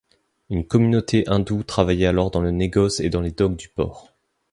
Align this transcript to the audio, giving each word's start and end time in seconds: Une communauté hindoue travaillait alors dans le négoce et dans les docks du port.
Une 0.49 0.65
communauté 0.65 1.25
hindoue 1.29 1.61
travaillait 1.61 2.07
alors 2.07 2.31
dans 2.31 2.41
le 2.41 2.49
négoce 2.49 2.99
et 3.01 3.11
dans 3.11 3.21
les 3.21 3.29
docks 3.29 3.55
du 3.55 3.69
port. 3.69 4.11